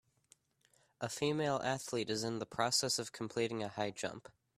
[0.99, 4.29] A female athlete is in the process of completing a high jump.